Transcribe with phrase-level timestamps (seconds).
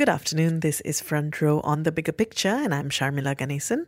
[0.00, 0.60] Good afternoon.
[0.60, 3.84] This is Front Row on the Bigger Picture, and I'm Sharmila Ganesan.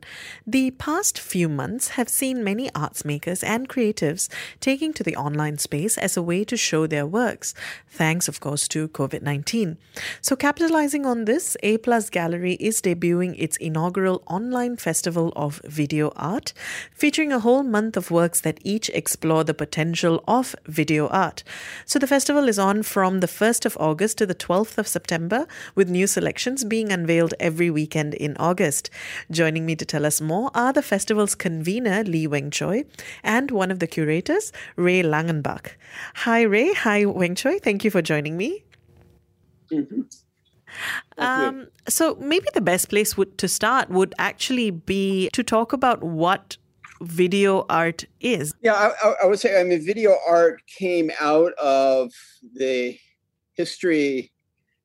[0.47, 4.29] The past few months have seen many arts makers and creatives
[4.61, 7.55] taking to the online space as a way to show their works,
[7.89, 9.79] thanks, of course, to COVID 19.
[10.21, 16.13] So, capitalizing on this, A Plus Gallery is debuting its inaugural online festival of video
[16.15, 16.53] art,
[16.93, 21.43] featuring a whole month of works that each explore the potential of video art.
[21.87, 25.47] So, the festival is on from the 1st of August to the 12th of September,
[25.75, 28.91] with new selections being unveiled every weekend in August.
[29.31, 32.85] Joining me to tell us more are the festival's convener, Lee Weng Choi,
[33.23, 35.73] and one of the curators, Ray Langenbach.
[36.15, 36.73] Hi, Ray.
[36.75, 37.59] Hi, Weng Choi.
[37.59, 38.65] Thank you for joining me.
[39.73, 40.03] Mm-hmm.
[41.19, 46.03] Um, so maybe the best place would to start would actually be to talk about
[46.03, 46.57] what
[47.03, 48.55] video art is.
[48.63, 52.13] Yeah, I, I, would say I mean video art came out of
[52.55, 52.99] the
[53.55, 54.32] history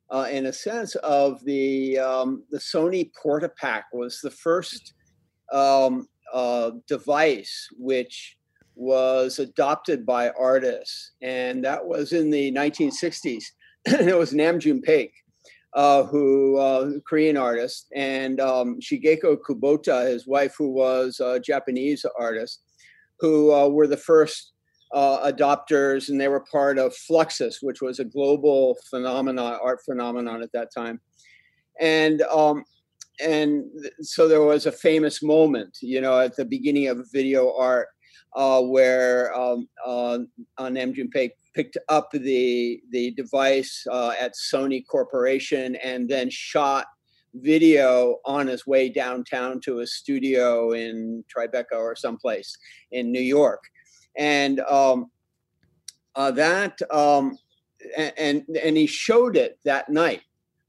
[0.10, 4.94] uh, in a sense of the um, the Sony Portapak was the first
[5.52, 8.38] um, uh, device which
[8.76, 13.44] was adopted by artists, and that was in the 1960s.
[13.86, 15.12] it was Nam June Paik,
[15.74, 22.06] uh, who uh, Korean artist, and um, Shigeko Kubota, his wife, who was a Japanese
[22.20, 22.62] artist,
[23.20, 24.54] who uh, were the first
[24.92, 30.42] uh, adopters, and they were part of Fluxus, which was a global phenomenon, art phenomenon
[30.42, 31.00] at that time.
[31.80, 32.64] And um,
[33.24, 33.66] and
[34.02, 37.88] so there was a famous moment, you know, at the beginning of video art,
[38.36, 40.20] uh, where um, uh,
[40.60, 46.86] Nam June Paik picked up the the device uh, at Sony Corporation and then shot
[47.34, 52.58] video on his way downtown to a studio in Tribeca or someplace
[52.92, 53.62] in New York
[54.18, 55.12] and um,
[56.16, 57.38] uh, that um,
[58.18, 60.22] and and he showed it that night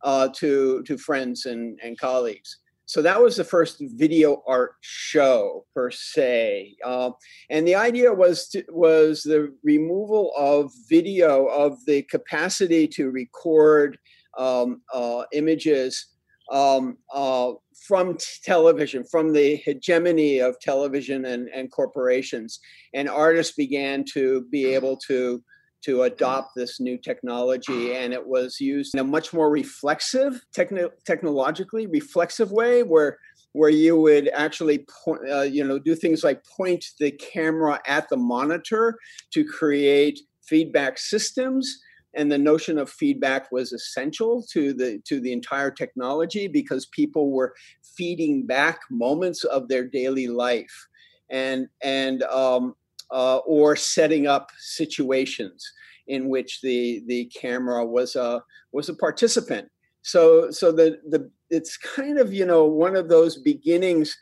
[0.02, 2.58] uh, to to friends and and colleagues.
[2.86, 7.10] So that was the first video art show per se, uh,
[7.50, 13.98] and the idea was to, was the removal of video of the capacity to record
[14.38, 16.14] um, uh, images
[16.50, 17.52] um, uh,
[17.86, 22.58] from t- television, from the hegemony of television and, and corporations.
[22.94, 25.42] And artists began to be able to
[25.80, 30.90] to adopt this new technology and it was used in a much more reflexive techno-
[31.06, 33.16] technologically reflexive way where
[33.52, 38.08] where you would actually point, uh, you know do things like point the camera at
[38.08, 38.98] the monitor
[39.32, 41.78] to create feedback systems
[42.14, 47.30] and the notion of feedback was essential to the to the entire technology because people
[47.30, 47.54] were
[47.96, 50.88] feeding back moments of their daily life
[51.30, 52.74] and and um,
[53.10, 55.70] uh, or setting up situations
[56.06, 58.42] in which the the camera was a
[58.72, 59.68] was a participant.
[60.02, 64.16] So so the the it's kind of you know one of those beginnings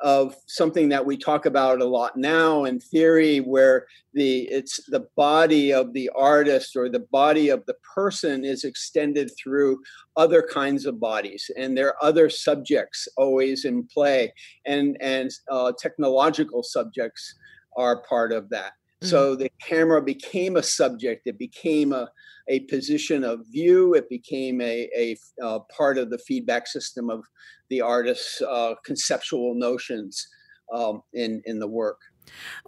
[0.00, 5.06] of something that we talk about a lot now in theory where the it's the
[5.16, 9.78] body of the artist or the body of the person is extended through
[10.16, 14.32] other kinds of bodies and there are other subjects always in play
[14.66, 17.34] and and uh, technological subjects
[17.76, 19.08] are part of that mm-hmm.
[19.08, 22.10] so the camera became a subject it became a
[22.48, 23.94] a position of view.
[23.94, 27.24] It became a, a uh, part of the feedback system of
[27.70, 30.28] the artist's uh, conceptual notions
[30.72, 32.00] um, in in the work.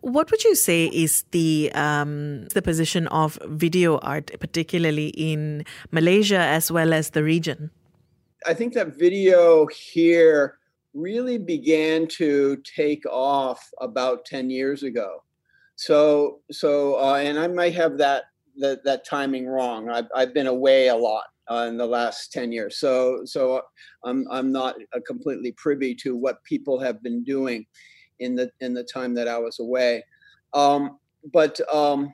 [0.01, 6.39] What would you say is the um, the position of video art, particularly in Malaysia
[6.39, 7.71] as well as the region?
[8.47, 10.59] I think that video here
[10.95, 15.23] really began to take off about ten years ago.
[15.79, 18.25] So so uh, and I might have that
[18.59, 19.89] that, that timing wrong.
[19.89, 22.79] I've, I've been away a lot uh, in the last 10 years.
[22.79, 23.63] So, so
[24.05, 27.67] I'm, I'm not uh, completely privy to what people have been doing
[28.21, 30.05] in the, in the time that I was away.
[30.53, 30.99] Um,
[31.33, 32.13] but, um,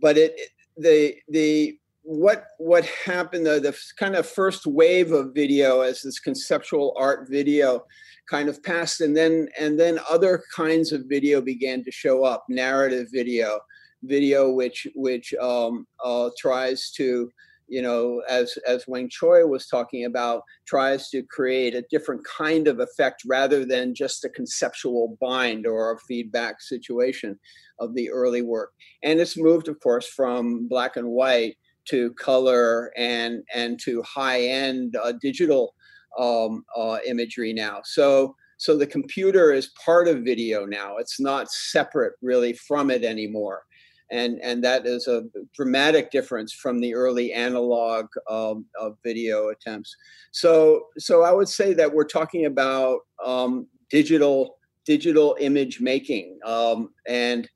[0.00, 0.38] but it,
[0.76, 6.20] the, the, what, what happened, the, the kind of first wave of video as this
[6.20, 7.84] conceptual art video
[8.30, 12.44] kind of passed and then, and then other kinds of video began to show up,
[12.48, 13.58] narrative video,
[14.04, 17.30] video which which um, uh, tries to
[17.66, 22.68] you know as as Weng Choi was talking about tries to create a different kind
[22.68, 27.38] of effect rather than just a conceptual bind or a feedback situation
[27.78, 28.72] of the early work.
[29.02, 31.56] And it's moved of course from black and white
[31.86, 35.74] to color and and to high end uh, digital
[36.18, 38.34] um, uh, imagery now so
[38.64, 40.96] so the computer is part of video now.
[40.96, 43.64] It's not separate really from it anymore.
[44.10, 49.96] And, and that is a dramatic difference from the early analog um, of video attempts.
[50.30, 54.56] So, so I would say that we're talking about um, digital
[54.86, 57.48] digital image making um, and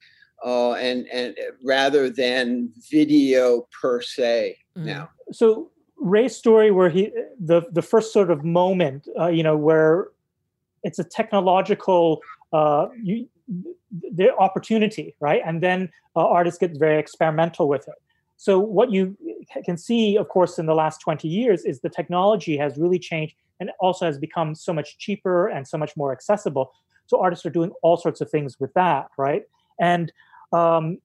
[0.44, 4.84] uh, and and rather than video per se mm.
[4.84, 5.10] now.
[5.32, 10.08] So Ray's story, where he the the first sort of moment, uh, you know, where
[10.82, 12.20] it's a technological
[12.52, 13.28] uh, you,
[13.90, 17.94] the opportunity, right, and then uh, artists get very experimental with it.
[18.36, 19.16] So what you
[19.64, 23.34] can see, of course, in the last 20 years is the technology has really changed
[23.58, 26.72] and also has become so much cheaper and so much more accessible.
[27.06, 29.42] So artists are doing all sorts of things with that, right?
[29.80, 30.12] And
[30.52, 30.98] um,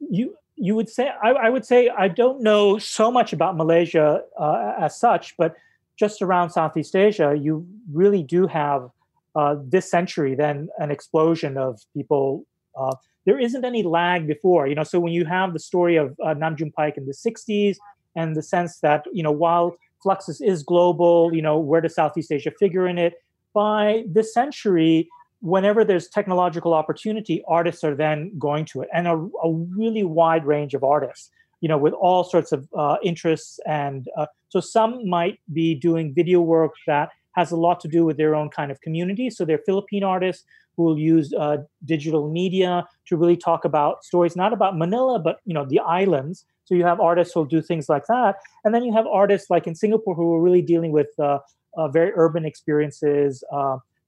[0.00, 4.22] you you would say I, I, would say I don't know so much about Malaysia
[4.38, 5.56] uh, as such, but
[5.96, 8.90] just around Southeast Asia, you really do have
[9.34, 12.46] uh, this century then an explosion of people.
[12.76, 14.84] Uh, there isn't any lag before, you know.
[14.84, 17.76] So when you have the story of uh, Nam June Paik in the '60s,
[18.14, 22.32] and the sense that you know while Fluxus is global, you know, where does Southeast
[22.32, 23.14] Asia figure in it?
[23.54, 25.08] By this century,
[25.42, 30.46] whenever there's technological opportunity, artists are then going to it, and a, a really wide
[30.46, 31.30] range of artists,
[31.60, 33.58] you know, with all sorts of uh, interests.
[33.66, 38.04] And uh, so some might be doing video work that has a lot to do
[38.04, 39.30] with their own kind of community.
[39.30, 40.44] So they're Philippine artists
[40.76, 45.40] who will use uh, digital media to really talk about stories, not about Manila, but
[45.44, 46.44] you know, the islands.
[46.66, 49.50] So you have artists who will do things like that, and then you have artists
[49.50, 51.38] like in Singapore who are really dealing with uh,
[51.76, 53.42] uh, very urban experiences.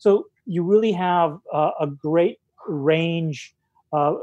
[0.05, 3.55] So you really have uh, a great range
[3.91, 4.17] uh,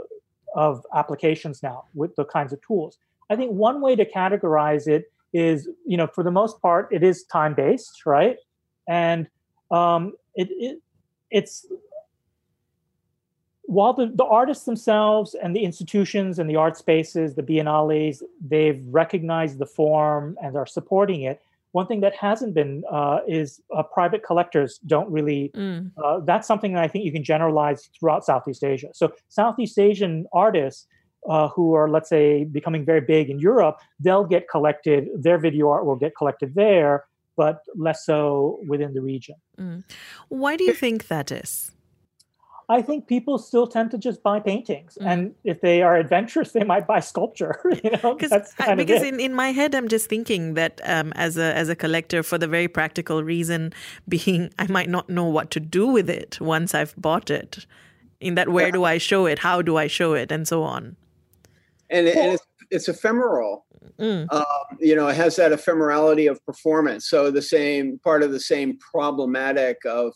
[0.55, 2.99] of applications now with the kinds of tools.
[3.31, 7.01] I think one way to categorize it is, you know, for the most part, it
[7.01, 8.37] is time based, right?
[8.87, 9.27] And
[9.71, 10.81] um, it, it
[11.31, 11.65] it's
[13.63, 18.21] while the, the artists themselves and the institutions and the art spaces, the biennales,
[18.53, 21.41] they've recognized the form and are supporting it.
[21.73, 25.51] One thing that hasn't been uh, is uh, private collectors don't really.
[25.55, 25.91] Mm.
[26.03, 28.89] Uh, that's something that I think you can generalize throughout Southeast Asia.
[28.93, 30.87] So Southeast Asian artists
[31.29, 35.07] uh, who are, let's say, becoming very big in Europe, they'll get collected.
[35.15, 37.05] Their video art will get collected there,
[37.37, 39.35] but less so within the region.
[39.59, 39.83] Mm.
[40.29, 41.71] Why do you think that is?
[42.71, 45.05] I think people still tend to just buy paintings, mm.
[45.05, 47.59] and if they are adventurous, they might buy sculpture.
[47.83, 51.37] you know, That's I, because in, in my head, I'm just thinking that um, as
[51.37, 53.73] a as a collector, for the very practical reason
[54.07, 57.65] being, I might not know what to do with it once I've bought it.
[58.21, 58.71] In that, where yeah.
[58.71, 59.39] do I show it?
[59.39, 60.95] How do I show it, and so on.
[61.89, 63.65] And, and it's it's ephemeral.
[63.99, 64.31] Mm.
[64.31, 67.09] Um, you know, it has that ephemerality of performance.
[67.09, 70.13] So the same part of the same problematic of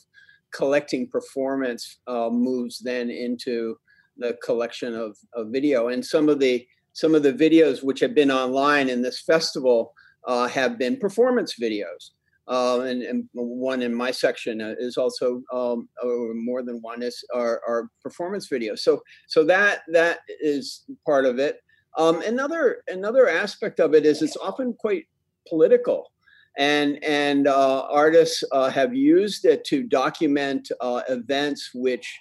[0.55, 3.77] collecting performance uh, moves then into
[4.17, 5.89] the collection of, of video.
[5.89, 9.93] And some of the some of the videos which have been online in this festival
[10.25, 12.11] uh, have been performance videos.
[12.47, 15.89] Uh, and, and, one in my section uh, is also um,
[16.35, 18.75] more than one is our, are, performance video.
[18.75, 21.59] So so that that is part of it.
[21.97, 25.05] Um, another another aspect of it is it's often quite
[25.49, 26.11] political
[26.57, 32.19] and and uh, artists uh, have used it to document uh, events which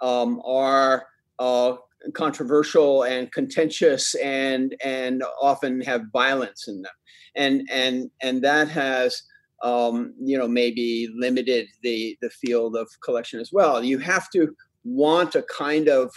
[0.00, 1.06] um, are
[1.38, 1.76] uh,
[2.14, 6.92] controversial and contentious and and often have violence in them.
[7.34, 9.22] And and and that has
[9.62, 13.82] um, you know maybe limited the the field of collection as well.
[13.82, 16.12] You have to want a kind of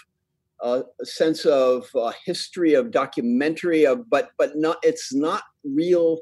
[0.61, 6.19] uh, a sense of uh, history of documentary of but but not it's not real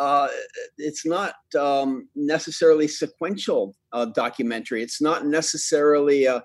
[0.00, 0.28] uh,
[0.78, 4.82] it's not um, necessarily sequential uh, documentary.
[4.82, 6.42] It's not necessarily a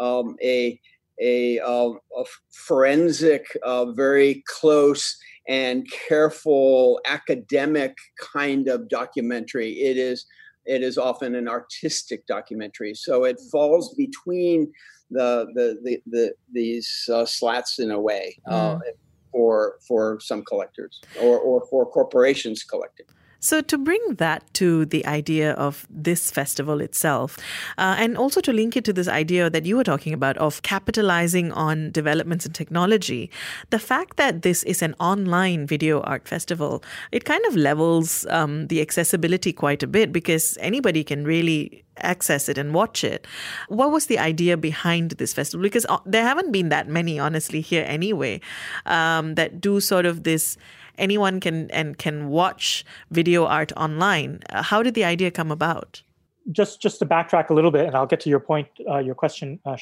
[0.00, 0.80] um, a,
[1.20, 7.94] a, uh, a forensic, uh, very close and careful academic
[8.34, 9.72] kind of documentary.
[9.72, 10.24] It is
[10.64, 12.94] it is often an artistic documentary.
[12.94, 14.72] So it falls between
[15.10, 18.38] the the, the, the these uh, slats in a way.
[18.48, 18.80] Uh, mm
[19.34, 23.06] for for some collectors or, or for corporations collecting.
[23.44, 27.36] So, to bring that to the idea of this festival itself,
[27.76, 30.62] uh, and also to link it to this idea that you were talking about of
[30.62, 33.30] capitalizing on developments in technology,
[33.68, 36.82] the fact that this is an online video art festival,
[37.12, 42.48] it kind of levels um, the accessibility quite a bit because anybody can really access
[42.48, 43.26] it and watch it.
[43.68, 45.62] What was the idea behind this festival?
[45.62, 48.40] Because uh, there haven't been that many, honestly, here anyway,
[48.86, 50.56] um, that do sort of this
[50.98, 54.42] anyone can and can watch video art online.
[54.50, 56.02] Uh, how did the idea come about?
[56.52, 59.14] just just to backtrack a little bit, and I'll get to your point, uh, your
[59.14, 59.76] question, uh.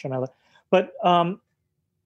[0.70, 1.40] But um,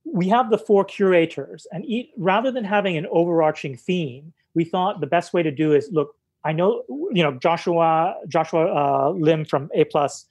[0.04, 5.00] we have the four curators, and eat, rather than having an overarching theme, we thought
[5.00, 6.16] the best way to do is look.
[6.44, 10.26] I know you know Joshua Joshua uh, Lim from A Plus,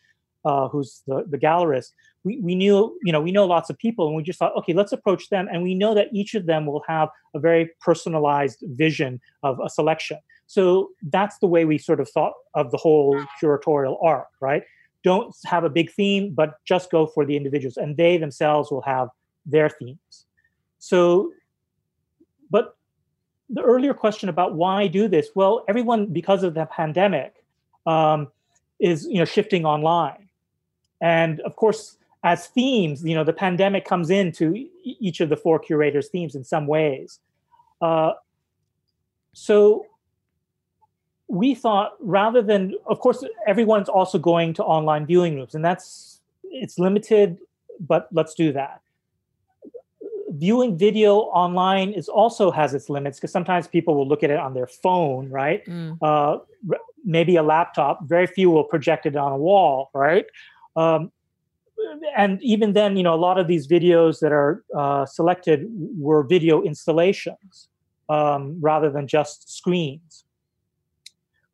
[0.46, 1.92] uh, who's the the gallerist.
[2.24, 4.74] We, we knew you know we know lots of people, and we just thought, okay,
[4.74, 8.64] let's approach them, and we know that each of them will have a very personalized
[8.68, 10.18] vision of a selection.
[10.48, 14.64] So that's the way we sort of thought of the whole curatorial arc, right?
[15.04, 18.82] Don't have a big theme, but just go for the individuals, and they themselves will
[18.84, 19.10] have
[19.46, 20.26] their themes.
[20.78, 21.32] So,
[22.52, 22.78] but
[23.50, 25.30] the earlier question about why do this?
[25.36, 27.34] Well, everyone, because of the pandemic,
[27.86, 28.28] um,
[28.80, 30.25] is you know shifting online,
[31.02, 35.60] and of course, as themes, you know, the pandemic comes into each of the four
[35.60, 37.20] curators' themes in some ways.
[37.82, 38.14] Uh,
[39.34, 39.86] so
[41.28, 46.22] we thought rather than of course everyone's also going to online viewing rooms and that's
[46.44, 47.38] it's limited
[47.80, 48.82] but let's do that
[50.30, 54.38] viewing video online is also has its limits because sometimes people will look at it
[54.38, 55.98] on their phone right mm.
[56.02, 56.38] uh,
[57.04, 60.26] maybe a laptop very few will project it on a wall right
[60.76, 61.12] um,
[62.18, 65.68] and even then you know a lot of these videos that are uh, selected
[65.98, 67.70] were video installations
[68.10, 70.26] um, rather than just screens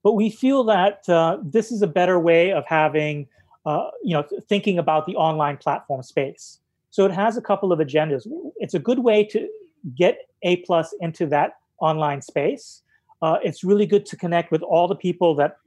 [0.04, 3.28] but we feel that uh, this is a better way of having,
[3.66, 6.60] uh, you know, thinking about the online platform space.
[6.90, 8.28] So it has a couple of agendas.
[8.58, 9.48] It's a good way to
[9.96, 12.82] get A plus into that online space.
[13.22, 15.58] Uh, it's really good to connect with all the people that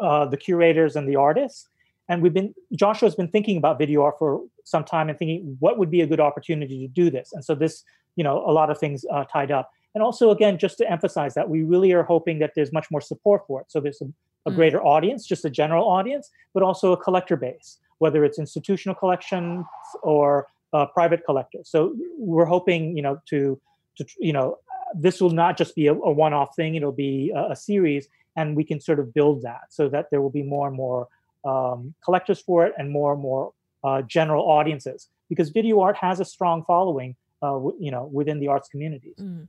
[0.00, 1.68] uh, the curators and the artists.
[2.08, 5.78] And we've been Joshua's been thinking about video art for some time and thinking what
[5.78, 7.32] would be a good opportunity to do this.
[7.32, 7.84] And so this,
[8.16, 9.70] you know, a lot of things uh, tied up.
[9.94, 13.00] And also, again, just to emphasize that we really are hoping that there's much more
[13.00, 13.66] support for it.
[13.70, 14.06] So there's a,
[14.46, 14.54] a mm.
[14.54, 19.66] greater audience, just a general audience, but also a collector base, whether it's institutional collections
[20.02, 21.68] or uh, private collectors.
[21.68, 23.60] So we're hoping, you know, to
[23.96, 24.58] to you know,
[24.94, 28.56] this will not just be a, a one-off thing; it'll be a, a, series, and
[28.56, 31.08] we can sort of build that so that there will be more and more
[31.48, 33.52] um, collectors for it and more and more
[33.84, 38.48] uh, general audiences because video art has a strong following uh, you know within the
[38.48, 39.16] arts communities.
[39.20, 39.48] Mm.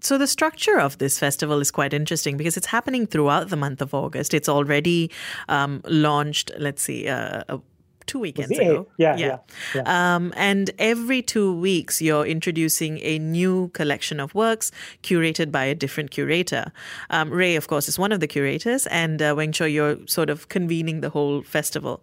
[0.00, 3.80] So the structure of this festival is quite interesting because it's happening throughout the month
[3.80, 4.34] of August.
[4.34, 5.10] It's already
[5.48, 6.50] um, launched.
[6.58, 7.06] Let's see.
[7.06, 7.58] Uh,
[8.06, 8.86] two weekends ago.
[8.96, 9.26] Yeah, yeah.
[9.26, 9.38] yeah,
[9.74, 10.14] yeah.
[10.14, 14.70] Um, and every two weeks, you're introducing a new collection of works
[15.02, 16.72] curated by a different curator.
[17.10, 20.30] Um, Ray, of course, is one of the curators, and uh, Weng Choi, you're sort
[20.30, 22.02] of convening the whole festival.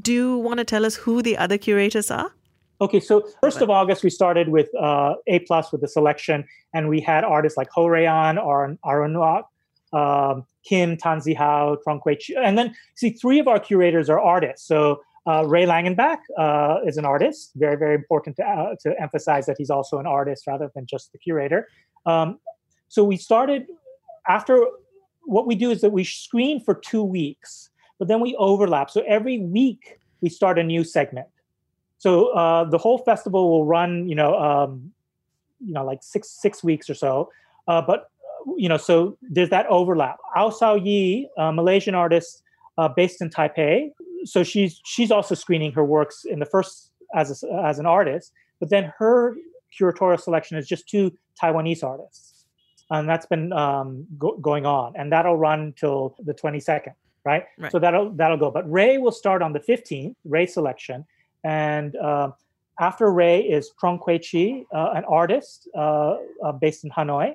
[0.00, 2.32] Do you want to tell us who the other curators are?
[2.80, 6.88] Okay, so first of August we started with uh, A plus with the selection, and
[6.88, 8.76] we had artists like Ho Rui An or
[9.92, 12.00] um, Kim, Tan Zi Hao, Trong
[12.36, 14.66] and then see three of our curators are artists.
[14.66, 17.52] So uh, Ray Langenbach uh, is an artist.
[17.56, 21.12] Very very important to uh, to emphasize that he's also an artist rather than just
[21.12, 21.68] the curator.
[22.06, 22.38] Um,
[22.88, 23.66] so we started
[24.26, 24.66] after
[25.24, 27.68] what we do is that we screen for two weeks,
[27.98, 28.90] but then we overlap.
[28.90, 31.28] So every week we start a new segment.
[31.98, 34.92] So uh, the whole festival will run, you know, um,
[35.60, 37.30] you know, like six six weeks or so.
[37.66, 38.10] Uh, but
[38.56, 40.16] you know, so there's that overlap.
[40.34, 42.42] Au Sow Yee, a Malaysian artist
[42.78, 43.90] uh, based in Taipei,
[44.24, 48.32] so she's she's also screening her works in the first as a, as an artist,
[48.60, 49.36] but then her
[49.78, 52.46] curatorial selection is just two Taiwanese artists,
[52.90, 56.94] and that's been um, go- going on, and that'll run till the 22nd,
[57.24, 57.44] right?
[57.58, 57.72] right?
[57.72, 58.50] So that'll that'll go.
[58.50, 61.04] But Ray will start on the 15th, Ray selection,
[61.44, 62.32] and uh,
[62.80, 67.34] after Ray is Truong Que Chi, uh, an artist uh, uh, based in Hanoi.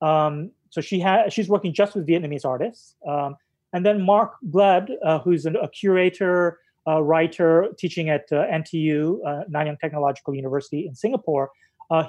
[0.00, 2.96] Um, so she has she's working just with Vietnamese artists.
[3.06, 3.36] Um,
[3.76, 9.18] and then Marc Glöde, uh, who's an, a curator, writer, teaching at NTU,
[9.52, 11.50] Nanyang Technological University in Singapore.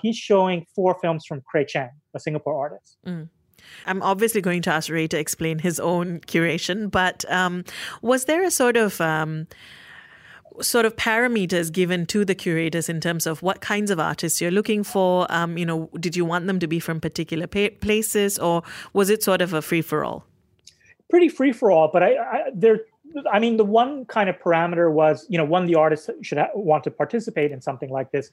[0.01, 2.97] he's showing four films from Kray Chen, a Singapore artist.
[3.05, 3.27] Mm.
[3.85, 7.65] I'm obviously going to ask Ray to explain his own curation, but um,
[8.01, 9.47] was there a sort of um,
[10.61, 14.51] sort of parameters given to the curators in terms of what kinds of artists you're
[14.51, 15.27] looking for?
[15.29, 19.09] Um, you know, did you want them to be from particular pa- places, or was
[19.09, 20.25] it sort of a free for all?
[21.09, 22.81] Pretty free for all, but I, I there.
[23.31, 26.49] I mean, the one kind of parameter was, you know, one the artists should ha-
[26.53, 28.29] want to participate in something like this,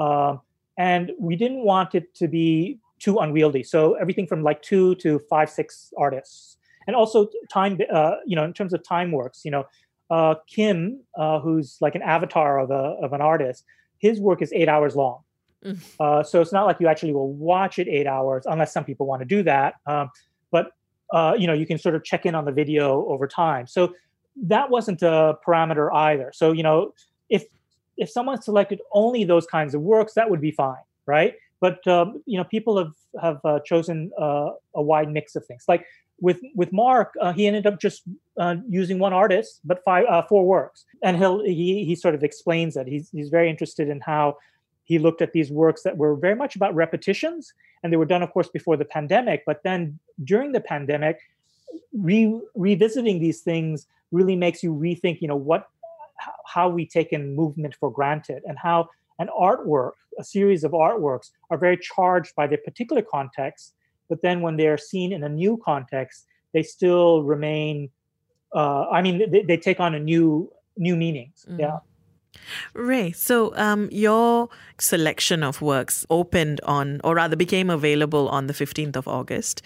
[0.00, 0.40] um,
[0.76, 3.62] and we didn't want it to be too unwieldy.
[3.62, 6.56] So everything from like two to five, six artists,
[6.88, 7.78] and also time.
[7.92, 9.64] Uh, you know, in terms of time works, you know,
[10.10, 13.64] uh, Kim, uh, who's like an avatar of a of an artist,
[13.98, 15.20] his work is eight hours long.
[15.64, 15.78] Mm.
[16.00, 19.06] Uh, so it's not like you actually will watch it eight hours, unless some people
[19.06, 19.74] want to do that.
[19.86, 20.10] Um,
[20.50, 20.72] but
[21.12, 23.66] uh, you know, you can sort of check in on the video over time.
[23.66, 23.94] So
[24.44, 26.30] that wasn't a parameter either.
[26.34, 26.92] So you know,
[27.30, 27.44] if
[27.96, 31.34] if someone selected only those kinds of works, that would be fine, right?
[31.60, 35.64] But um, you know, people have have uh, chosen uh, a wide mix of things.
[35.68, 35.86] Like
[36.20, 38.02] with with Mark, uh, he ended up just
[38.38, 42.22] uh, using one artist, but five uh, four works, and he'll he he sort of
[42.22, 44.36] explains that He's he's very interested in how
[44.86, 47.52] he looked at these works that were very much about repetitions,
[47.82, 49.42] and they were done, of course, before the pandemic.
[49.44, 51.18] But then during the pandemic,
[51.92, 55.68] re- revisiting these things really makes you rethink, you know, what
[56.46, 58.88] how we taken movement for granted and how
[59.18, 63.74] an artwork, a series of artworks, are very charged by their particular context.
[64.08, 67.90] But then when they're seen in a new context, they still remain.
[68.54, 71.44] Uh, I mean, they, they, take on a new new meanings.
[71.50, 71.58] Mm.
[71.58, 71.78] Yeah.
[72.74, 78.54] Ray, so um, your selection of works opened on, or rather became available on the
[78.54, 79.62] 15th of August.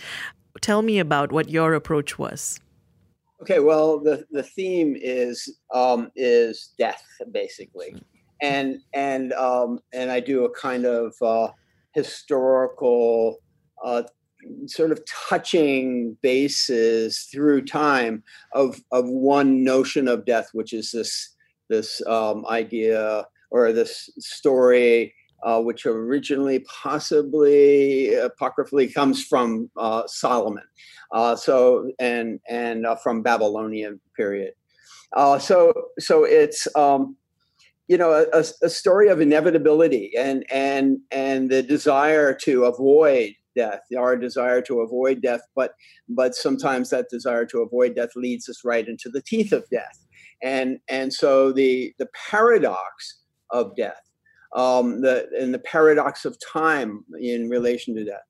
[0.60, 2.60] Tell me about what your approach was.
[3.42, 7.94] Okay, well, the, the theme is um, is death, basically,
[8.42, 11.48] and and um, and I do a kind of uh,
[11.94, 13.38] historical,
[13.82, 14.02] uh,
[14.66, 18.22] sort of touching basis through time
[18.52, 21.34] of of one notion of death, which is this
[21.70, 30.64] this um, idea or this story uh, which originally possibly apocryphally comes from uh, Solomon.
[31.12, 34.52] Uh, so and and uh, from Babylonian period.
[35.16, 37.16] Uh, so so it's um,
[37.88, 43.80] you know a, a, story of inevitability and and and the desire to avoid death
[43.98, 45.72] our desire to avoid death but
[46.08, 50.06] but sometimes that desire to avoid death leads us right into the teeth of death
[50.42, 53.20] and and so the the paradox
[53.50, 54.00] of death
[54.54, 58.22] um, the and the paradox of time in relation to that.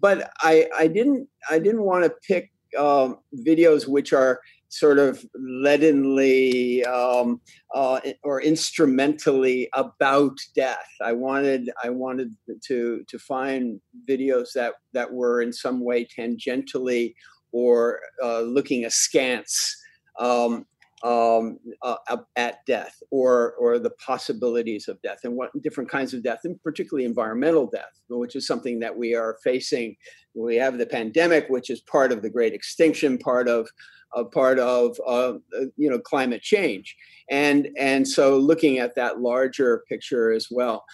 [0.00, 5.24] But I I didn't I didn't want to pick um, videos which are sort of
[5.34, 7.40] leadenly um,
[7.74, 10.88] uh, or instrumentally about death.
[11.00, 12.34] I wanted I wanted
[12.64, 17.14] to to find videos that that were in some way tangentially
[17.52, 19.76] or uh, looking askance
[20.18, 20.66] um,
[21.02, 21.96] um, uh,
[22.36, 26.60] at death or or the possibilities of death and what different kinds of death and
[26.62, 29.96] particularly environmental death which is something that we are facing.
[30.34, 33.68] We have the pandemic which is part of the great extinction part of
[34.14, 35.34] a part of uh,
[35.76, 36.96] you know climate change.
[37.30, 40.84] And and so looking at that larger picture as well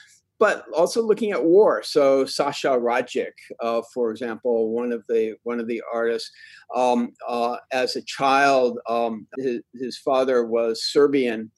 [0.45, 1.83] but also looking at war.
[1.83, 6.31] So Sasha Radjic, uh, for example, one of the one of the artists,
[6.77, 11.51] um, uh, as a child, um, his, his, father was Serbian.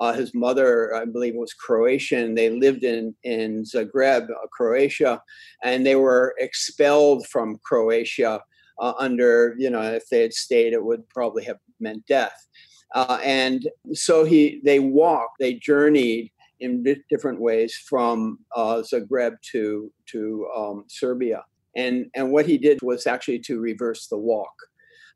[0.00, 2.36] Uh, his mother, I believe, was Croatian.
[2.36, 5.20] They lived in in Zagreb, uh, Croatia,
[5.64, 8.40] and they were expelled from Croatia
[8.78, 12.46] uh, under, you know, if they had stayed, it would probably have meant death.
[12.94, 19.92] Uh, and so he, they walked, they journeyed in different ways from uh, Zagreb to
[20.06, 21.44] to um, Serbia.
[21.76, 24.54] And and what he did was actually to reverse the walk.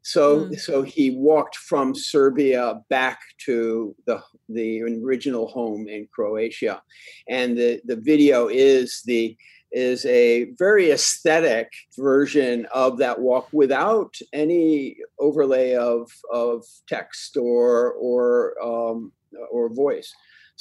[0.03, 0.59] So mm.
[0.59, 6.83] so he walked from Serbia back to the the original home in Croatia,
[7.29, 9.37] and the the video is the
[9.73, 17.93] is a very aesthetic version of that walk without any overlay of of text or
[17.93, 19.13] or um,
[19.51, 20.13] or voice.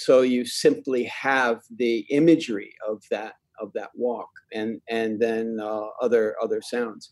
[0.05, 5.87] So you simply have the imagery of that of that walk and and then uh,
[6.01, 7.11] other other sounds.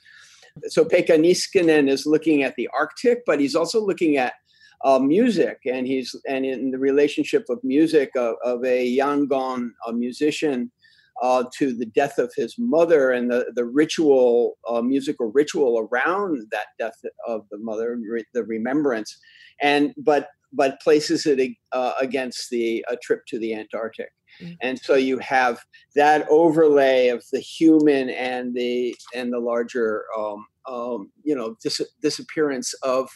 [0.68, 4.34] So Pekka Niskanen is looking at the Arctic, but he's also looking at
[4.84, 9.94] uh, music, and he's and in the relationship of music of, of a Yangon, a
[9.94, 10.72] musician,
[11.22, 16.48] uh, to the death of his mother and the the ritual, uh, musical ritual around
[16.52, 18.00] that death of the mother,
[18.34, 19.16] the remembrance,
[19.62, 24.10] and but but places it uh, against the a trip to the Antarctic.
[24.42, 24.54] Mm-hmm.
[24.62, 25.60] And so you have
[25.96, 31.92] that overlay of the human and the and the larger, um, um, you know, dis-
[32.02, 33.10] disappearance of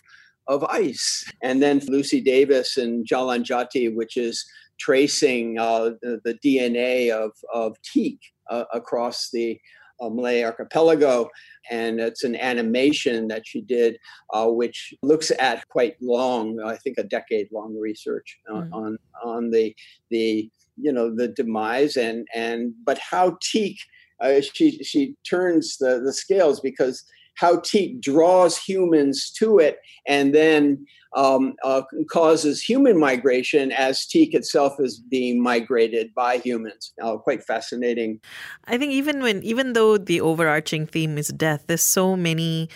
[0.47, 1.31] of ice.
[1.41, 4.45] And then Lucy Davis and Jalan Jati, which is
[4.79, 8.19] tracing uh, the, the, DNA of of teak
[8.49, 9.57] uh, across the
[10.01, 11.29] Malay archipelago.
[11.71, 13.97] And it's an animation that she did,
[14.33, 18.69] uh, which looks at quite long, I think a decade long research mm.
[18.73, 19.75] on on the
[20.09, 23.77] the you know the demise and and but how teak
[24.21, 27.03] uh, she she turns the the scales because
[27.35, 34.33] how teak draws humans to it and then um, uh, causes human migration as teak
[34.33, 36.91] itself is being migrated by humans.
[37.01, 38.19] Uh, quite fascinating.
[38.65, 42.69] I think even when even though the overarching theme is death, there's so many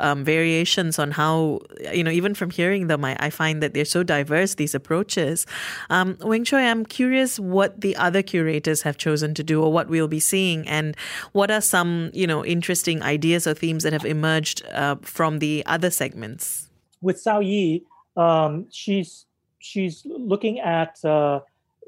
[0.00, 1.60] um, variations on how,
[1.92, 5.46] you know, even from hearing them, I, I find that they're so diverse, these approaches.
[5.90, 9.88] Um, Weng Choi, I'm curious what the other curators have chosen to do or what
[9.88, 10.96] we'll be seeing and
[11.32, 15.62] what are some, you know, interesting ideas or themes that have emerged uh, from the
[15.66, 16.68] other segments.
[17.00, 17.84] With Sow Yee,
[18.16, 19.26] um, she's
[19.58, 21.40] she's looking at uh,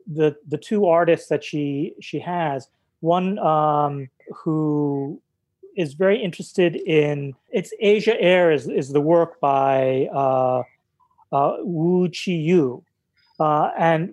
[0.06, 2.68] the the two artists that she she has.
[3.00, 4.08] One um,
[4.44, 5.20] who
[5.76, 10.62] is very interested in it's Asia Air is, is the work by uh,
[11.32, 12.82] uh, Wu Chi Yu,
[13.40, 14.12] uh, and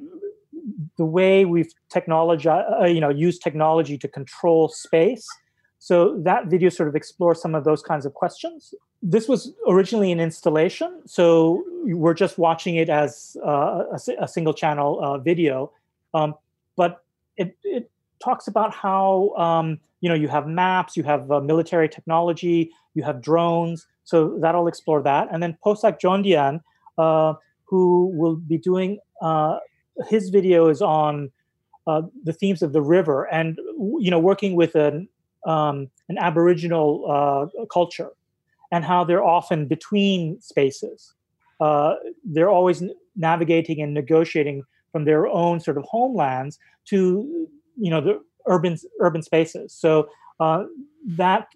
[0.97, 5.27] the way we've technology uh, you know used technology to control space.
[5.79, 8.73] So that video sort of explores some of those kinds of questions.
[9.01, 14.53] This was originally an installation, so we're just watching it as uh, a, a, single
[14.53, 15.71] channel uh, video,
[16.13, 16.35] um,
[16.75, 17.05] but
[17.37, 17.89] it, it
[18.23, 23.03] talks about how um, you know you have maps, you have uh, military technology, you
[23.03, 23.87] have drones.
[24.03, 26.61] So that'll explore that, and then Posak Jodian,
[26.97, 27.33] uh,
[27.65, 29.59] who will be doing uh,
[30.07, 31.31] his video is on
[31.87, 33.57] uh, the themes of the river, and
[33.99, 35.07] you know working with an
[35.45, 38.11] um, an Aboriginal uh, culture,
[38.71, 41.13] and how they're often between spaces.
[41.59, 42.83] Uh, they're always
[43.17, 47.47] navigating and negotiating from their own sort of homelands to
[47.79, 49.73] you know the urban urban spaces.
[49.73, 50.65] So uh,
[51.05, 51.47] that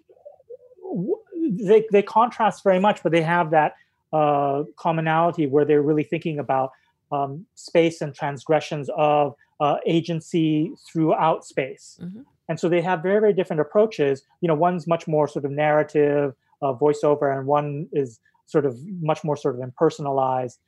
[1.42, 3.74] they they contrast very much, but they have that
[4.12, 6.72] uh, commonality where they're really thinking about
[7.12, 11.98] um, space and transgressions of uh, agency throughout space.
[12.02, 12.20] Mm-hmm.
[12.48, 14.22] And so they have very very different approaches.
[14.40, 18.78] You know, one's much more sort of narrative, uh, voiceover, and one is sort of
[19.00, 20.58] much more sort of impersonalized.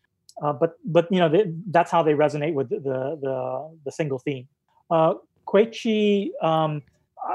[0.42, 4.18] Uh, but but you know they, that's how they resonate with the the, the single
[4.18, 4.48] theme.
[4.90, 5.14] Uh,
[5.46, 6.82] Chi, um,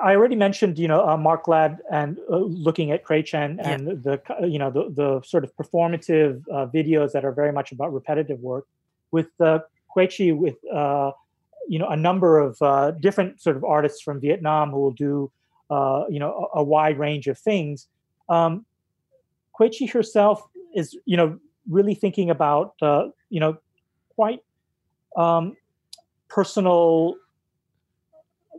[0.04, 3.88] I already mentioned, you know, uh, Mark Ladd and uh, looking at Kray Chen and
[3.88, 3.93] yeah.
[4.38, 7.93] the, you know, the, the sort of performative uh, videos that are very much about
[7.93, 8.67] repetitive work.
[9.12, 9.60] With uh,
[9.93, 11.12] Chi, with uh,
[11.67, 15.32] you know, a number of uh, different sort of artists from Vietnam who will do,
[15.69, 17.88] uh, you know, a, a, wide range of things.
[18.30, 18.65] Um,
[19.58, 23.58] Chi herself is, you know, really thinking about, uh, you know,
[24.15, 24.43] quite
[25.15, 25.56] um,
[26.30, 27.15] personal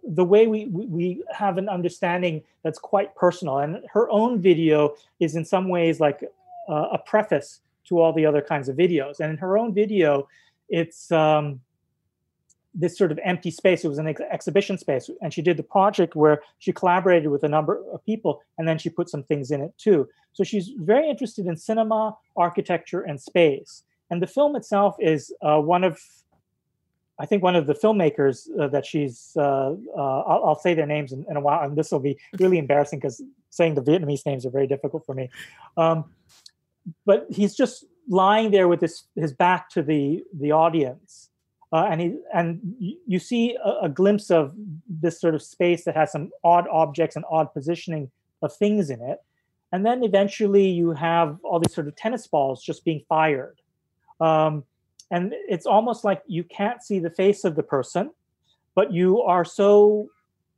[0.02, 3.58] the way we we have an understanding that's quite personal.
[3.58, 6.24] And her own video is in some ways like
[6.68, 9.20] uh, a preface to all the other kinds of videos.
[9.20, 10.28] And in her own video
[10.68, 11.60] it's um,
[12.74, 13.84] this sort of empty space.
[13.84, 15.10] It was an ex- exhibition space.
[15.20, 18.78] And she did the project where she collaborated with a number of people and then
[18.78, 20.08] she put some things in it too.
[20.32, 23.84] So she's very interested in cinema architecture and space.
[24.10, 26.00] And the film itself is uh, one of
[27.18, 30.86] I think one of the filmmakers uh, that she's, uh, uh, I'll, I'll, say their
[30.86, 34.24] names in, in a while, and this will be really embarrassing because saying the Vietnamese
[34.24, 35.28] names are very difficult for me.
[35.76, 36.06] Um,
[37.04, 41.30] but he's just lying there with his his back to the the audience,
[41.72, 42.60] uh, and he and
[43.06, 44.54] you see a, a, glimpse of
[44.88, 49.00] this sort of space that has some odd objects and odd positioning of things in
[49.00, 49.22] it,
[49.70, 53.60] and then eventually you have all these sort of tennis balls just being fired.
[54.20, 54.64] Um,
[55.12, 58.10] and it's almost like you can't see the face of the person
[58.74, 60.08] but you are so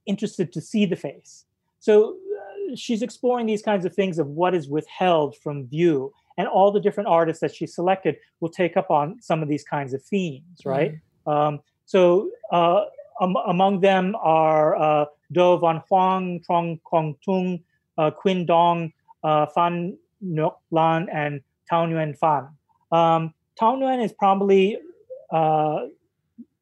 [0.06, 1.44] interested to see the face
[1.80, 6.48] so uh, she's exploring these kinds of things of what is withheld from view and
[6.48, 9.92] all the different artists that she selected will take up on some of these kinds
[9.92, 10.94] of themes right
[11.26, 11.30] mm-hmm.
[11.30, 12.84] um, so uh,
[13.20, 17.60] um, among them are uh, Do Van Huang, Truong Cong Tung,
[17.98, 21.40] uh, Quinn Dong, uh, Phan Ngoc Lan, and
[21.70, 22.48] Thao Nguyen Phan.
[22.90, 24.78] Um, Thao Nguyen is probably
[25.30, 25.86] uh,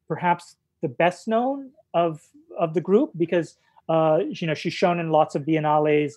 [0.07, 2.21] perhaps the best known of
[2.59, 3.57] of the group because
[3.89, 6.13] uh, you know she's shown in lots of biennales.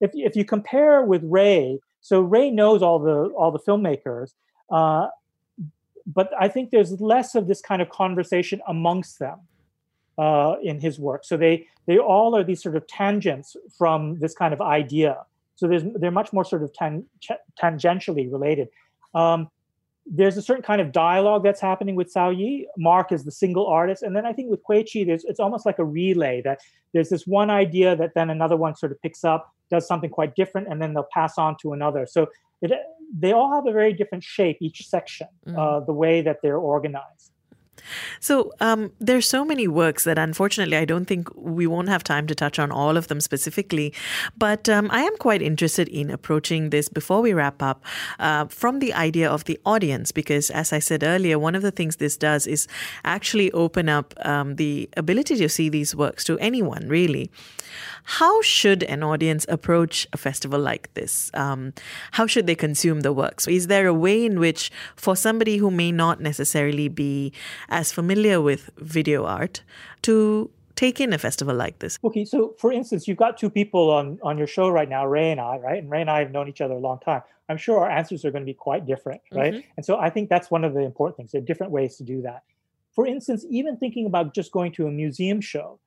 [0.00, 4.34] If if you compare with Ray, so Ray knows all the all the filmmakers,
[4.70, 5.08] uh,
[6.06, 9.40] but I think there's less of this kind of conversation amongst them
[10.18, 11.24] uh, in his work.
[11.24, 15.18] So they they all are these sort of tangents from this kind of idea.
[15.56, 17.04] So there's they're much more sort of tan,
[17.60, 18.68] tangentially related.
[19.14, 19.50] Um,
[20.12, 22.66] there's a certain kind of dialogue that's happening with Sow Yee.
[22.76, 24.02] Mark is the single artist.
[24.02, 26.58] And then I think with Que Chi, there's it's almost like a relay that
[26.92, 30.34] there's this one idea that then another one sort of picks up, does something quite
[30.34, 32.06] different, and then they'll pass on to another.
[32.06, 32.26] So
[32.60, 32.72] it,
[33.16, 35.56] they all have a very different shape, each section, mm.
[35.56, 37.32] uh, the way that they're organized.
[38.20, 42.26] So um, there's so many works that unfortunately I don't think we won't have time
[42.26, 43.92] to touch on all of them specifically.
[44.36, 47.84] But um, I am quite interested in approaching this before we wrap up
[48.18, 51.70] uh, from the idea of the audience, because as I said earlier, one of the
[51.70, 52.66] things this does is
[53.04, 57.30] actually open up um, the ability to see these works to anyone, really.
[58.04, 61.30] How should an audience approach a festival like this?
[61.34, 61.72] Um,
[62.12, 63.46] how should they consume the works?
[63.46, 67.32] Is there a way in which, for somebody who may not necessarily be
[67.70, 69.62] as familiar with video art,
[70.02, 71.98] to take in a festival like this?
[72.02, 75.30] Okay, so for instance, you've got two people on on your show right now, Ray
[75.30, 75.78] and I, right?
[75.82, 77.22] And Ray and I have known each other a long time.
[77.48, 79.54] I'm sure our answers are going to be quite different, right?
[79.54, 79.68] Mm-hmm.
[79.76, 81.32] And so I think that's one of the important things.
[81.32, 82.44] There are different ways to do that.
[82.94, 85.78] For instance, even thinking about just going to a museum show,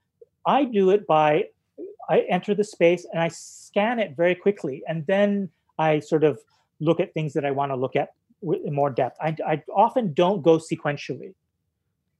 [0.45, 1.45] I do it by
[2.09, 6.39] I enter the space and I scan it very quickly, and then I sort of
[6.79, 8.09] look at things that I want to look at
[8.41, 9.17] in more depth.
[9.21, 11.33] I, I often don't go sequentially.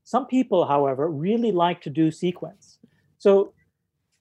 [0.04, 2.78] Some people, however, really like to do sequence.
[3.18, 3.54] So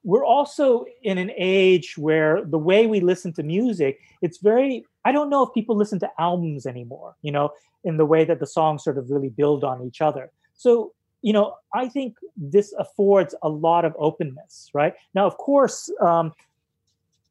[0.04, 5.12] we're also in an age where the way we listen to music, it's very, I
[5.12, 7.50] don't know if people listen to albums anymore, you know,
[7.84, 10.30] in the way that the songs sort of really build on each other.
[10.54, 10.92] So
[11.22, 14.94] you know, I think this affords a lot of openness, right?
[15.14, 16.32] Now, of course, um,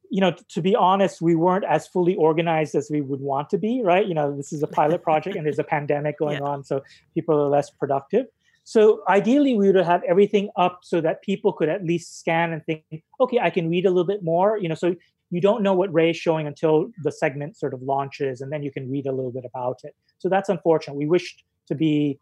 [0.10, 3.58] you know, to be honest, we weren't as fully organized as we would want to
[3.58, 4.06] be, right?
[4.06, 6.48] You know, this is a pilot project and there's a pandemic going yeah.
[6.48, 6.82] on, so
[7.14, 8.28] people are less productive.
[8.72, 12.66] So ideally, we would have everything up so that people could at least scan and
[12.66, 14.58] think, okay, I can read a little bit more.
[14.58, 14.96] You know, so
[15.30, 18.64] you don't know what Ray is showing until the segment sort of launches, and then
[18.64, 19.94] you can read a little bit about it.
[20.20, 20.96] So that's unfortunate.
[20.96, 22.18] We wished to be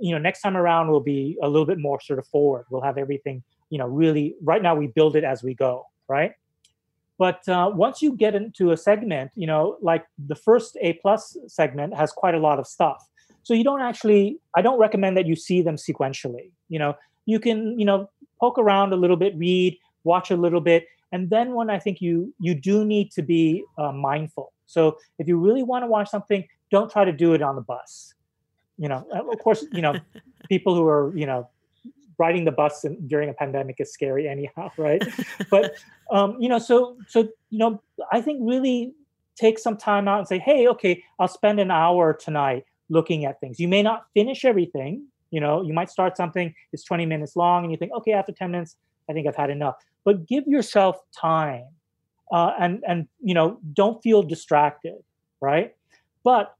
[0.00, 2.82] you know next time around we'll be a little bit more sort of forward we'll
[2.82, 6.32] have everything you know really right now we build it as we go right
[7.16, 11.34] but uh, once you get into a segment you know like the first a plus
[11.46, 13.08] segment has quite a lot of stuff
[13.42, 16.94] so you don't actually i don't recommend that you see them sequentially you know?
[17.26, 18.08] You can you know
[18.40, 22.00] poke around a little bit read watch a little bit and then when i think
[22.00, 24.52] you you do need to be uh, mindful.
[24.66, 27.62] So if you really want to watch something don't try to do it on the
[27.62, 28.14] bus
[28.80, 29.94] you know, of course, you know,
[30.48, 31.48] people who are, you know,
[32.18, 35.02] riding the bus in, during a pandemic is scary anyhow, right?
[35.50, 35.74] but
[36.10, 38.94] um, you know, so so you know, I think really
[39.36, 43.40] take some time out and say, hey, okay, I'll spend an hour tonight looking at
[43.40, 43.58] things.
[43.58, 45.06] You may not finish everything.
[45.30, 48.32] You know, you might start something, it's 20 minutes long, and you think, okay, after
[48.32, 48.76] 10 minutes,
[49.08, 49.76] I think I've had enough.
[50.04, 51.66] But give yourself time,
[52.32, 54.96] uh, and and you know, don't feel distracted,
[55.40, 55.74] right?
[56.24, 56.54] But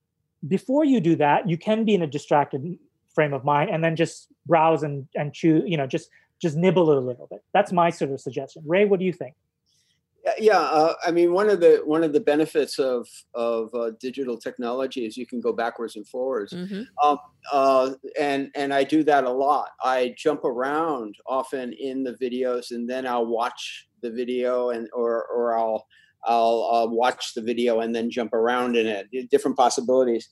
[0.47, 2.79] before you do that, you can be in a distracted
[3.15, 6.91] frame of mind and then just browse and and choose, you know, just just nibble
[6.91, 7.43] it a little bit.
[7.53, 8.63] That's my sort of suggestion.
[8.67, 9.35] Ray, what do you think?
[10.39, 14.39] Yeah, uh, I mean, one of the one of the benefits of of uh, digital
[14.39, 16.83] technology is you can go backwards and forwards, mm-hmm.
[17.03, 17.19] um,
[17.53, 19.71] uh, and and I do that a lot.
[19.83, 25.25] I jump around often in the videos, and then I'll watch the video, and or
[25.27, 25.87] or I'll
[26.25, 30.29] I'll uh, watch the video and then jump around in it, different possibilities.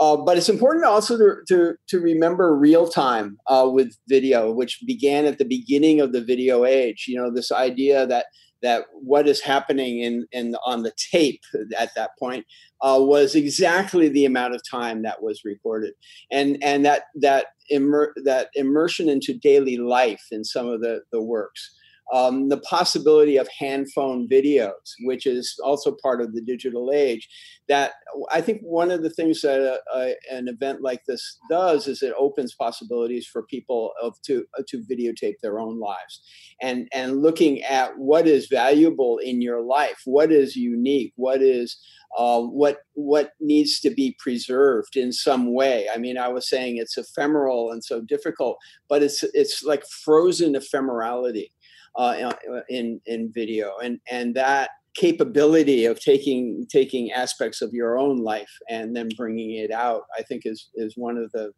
[0.00, 4.78] Uh, but it's important also to, to, to remember real time uh, with video, which
[4.86, 7.04] began at the beginning of the video age.
[7.06, 8.26] You know, this idea that
[8.62, 11.42] that what is happening in, in on the tape
[11.78, 12.46] at that point
[12.80, 15.94] uh, was exactly the amount of time that was recorded,
[16.30, 21.22] and and that that immer- that immersion into daily life in some of the the
[21.22, 21.74] works
[22.12, 27.28] um, the possibility of hand phone videos, which is also part of the digital age.
[27.68, 27.92] That
[28.30, 32.02] I think one of the things that a, a, an event like this does is
[32.02, 36.20] it opens possibilities for people of to uh, to videotape their own lives,
[36.60, 41.78] and and looking at what is valuable in your life, what is unique, what is
[42.18, 45.86] uh, what what needs to be preserved in some way.
[45.94, 50.54] I mean, I was saying it's ephemeral and so difficult, but it's it's like frozen
[50.54, 51.48] ephemerality
[51.96, 52.32] uh,
[52.68, 58.50] in in video, and and that capability of taking taking aspects of your own life
[58.68, 61.52] and then bringing it out, I think is is one of the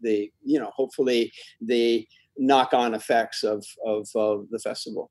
[0.00, 5.10] the you know hopefully the knock on effects of of uh, the festival.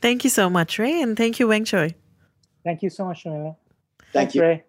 [0.00, 1.94] Thank you so much, Ray, and thank you, Weng Choi.
[2.64, 3.56] Thank you so much, Sharmila.
[3.98, 4.42] Thank Thanks, you.
[4.42, 4.64] Ray.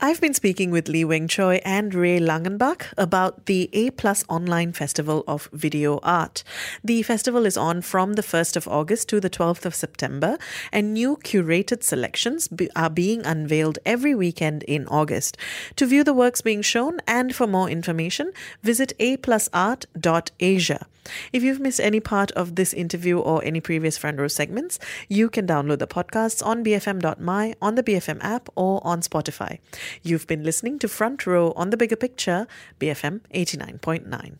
[0.00, 4.72] I've been speaking with Lee Weng Choi and Ray Langenbach about the A Plus Online
[4.72, 6.44] Festival of Video Art.
[6.84, 10.38] The festival is on from the 1st of August to the 12th of September,
[10.70, 15.36] and new curated selections are being unveiled every weekend in August.
[15.74, 18.30] To view the works being shown and for more information,
[18.62, 20.86] visit aplusart.asia.
[21.32, 25.28] If you've missed any part of this interview or any previous front row segments, you
[25.28, 29.58] can download the podcasts on bfm.my, on the BFM app, or on Spotify.
[30.02, 32.46] You've been listening to Front Row on the Bigger Picture,
[32.80, 34.38] BFM 89.9.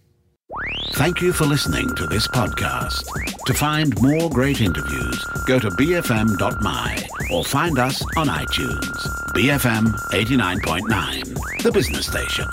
[0.92, 3.04] Thank you for listening to this podcast.
[3.44, 9.07] To find more great interviews, go to bfm.my or find us on iTunes.
[9.35, 12.46] BFM 89.9, the business station.